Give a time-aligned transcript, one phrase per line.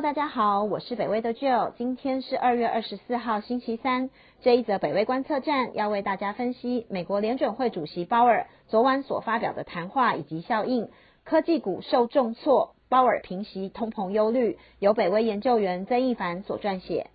[0.00, 4.10] 大家好，我是北威的 Jill，今天是二月二十四号星期三。
[4.40, 10.88] 这一则北威观测站要为大家分析美国联准会主席鲍尔昨晚所发表的谈话以及效应。
[11.24, 17.08] 科技股受重挫，鲍尔平息通膨忧虑，由北威研究员曾一凡所撰写。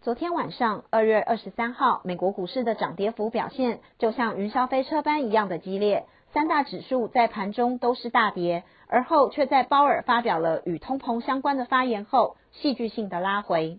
[0.00, 13.78] 昨天晚上，二月二十三号，美国股市的涨跌幅表现就像云霄飞车般一样的激烈，三大指数在盘中都是大跌，而后却在鲍尔发表了与通膨相关的发言后，戏剧性的拉回。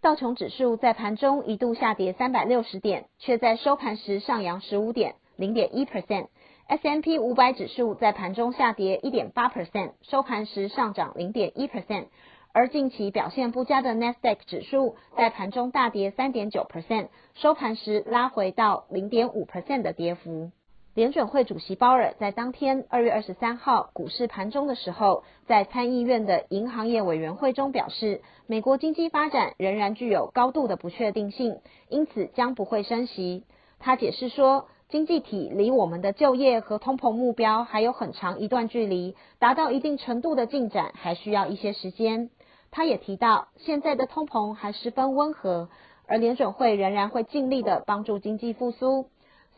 [0.00, 6.28] 道琼指数在盘中一度下跌三百六十点，却在收盘时上扬十五点，零点一 percent。
[6.68, 12.06] S M P 五百指数在盘中下跌一点八 percent，收盘时上涨零点一 percent。
[12.52, 20.52] 而近期表现不佳的 Nasdaq 指数在盘中大跌三点九 percent，收盘时拉回到零点五 percent 的跌幅。
[20.94, 33.44] 联准会主席鲍尔在当天二月二十三号股市盘中的时候，在参议院的银行业委员会中表示，美国经济发展仍然具有高度的不确定性，因此将不会升息。
[33.78, 34.66] 他解释说。
[34.88, 42.28] 经济体离我们的就业和通膨目标还有很长一段距离，达到一定程度的进展还需要一些时间。
[42.70, 45.70] 他也提到，现在的通膨还十分温和，
[46.06, 49.06] 而联准会仍然会尽力的帮助经济复苏。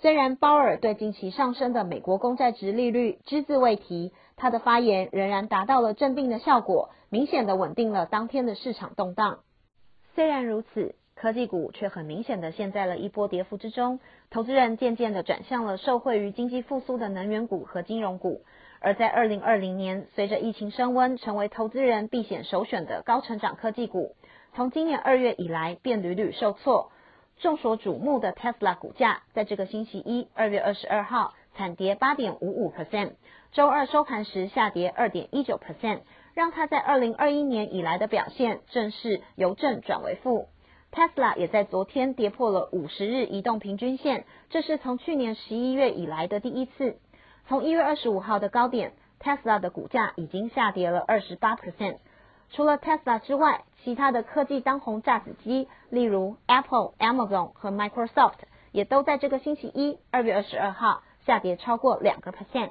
[0.01, 9.41] 虽然鲍尔对近期上升的美国公债值利率只字未提，他的发言仍然达到了镇定的效果，明显的稳定了当天的市场动荡。
[10.15, 10.95] 虽然如此。
[11.17, 14.01] 科技股却很明显的陷在了一波跌幅之中，
[14.31, 18.43] 投资人渐渐的转向了受惠于经济复苏的能源股和金融股。
[18.81, 24.17] 而在二零二零年，随着疫情升温，成为投资人避险首选的高成长科技股，
[24.55, 26.91] 从今年二月以来便屡屡受挫。
[27.39, 33.13] 众所瞩目的 Tesla 股价，在这个星期一，二月二十二号惨跌八点五五 percent，
[33.53, 36.01] 周二收盘时下跌二点一九 percent，
[36.35, 40.49] 让它在二零二一年以来的表现正式由正转为负。
[40.93, 46.99] Tesla 也在昨天跌破了五十日移动平均线，这是从去年十一月以来的第一次。
[47.49, 51.97] 从一月二十五号的高点，Tesla 的股价已经下跌了二十八 percent。
[52.55, 58.39] 除了 Tesla 之外，其他的科技当红炸子鸡，例如 Apple、Amazon 和 Microsoft，
[58.71, 62.71] 也都在这个星期一，二月二十二号下跌超过两个 percent。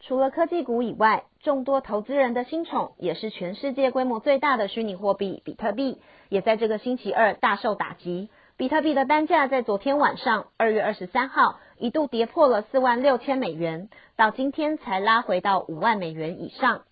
[0.00, 8.28] 除了科技股以外，众多投资人的新宠，也是全世界规模最大的虚拟货币比特币，也在这个星期二大受打击。
[8.56, 16.82] 比特币的单价在昨天晚上，二月二十三号一度跌破了四万六千美元，到今天才拉回到五万美元以上。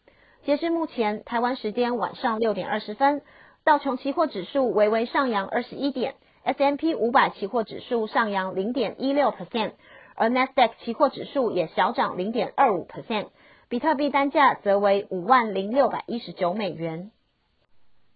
[0.44, 3.22] 截至目前，台湾时间晚上六点二十分，
[3.64, 9.72] 道琼期货指数微微上扬二十一点，S M P 五百期货指数上扬零点一六 percent。
[10.14, 13.28] 而 Nasdaq 期货指数也小涨零点二五 percent，
[13.70, 17.10] 比特币单价则为五万零六百一十九美元。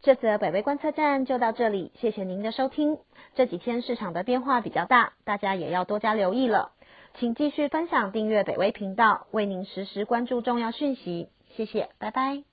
[0.03, 2.99] 这则北威观测站就到这里，谢谢您的收听。
[3.37, 6.73] 这几天市场的变化比较大，大家也要多加留意了。
[7.15, 11.31] 请继续分享、订阅北威频道，为您实时关注重要讯息。
[11.59, 12.45] 谢谢，拜拜。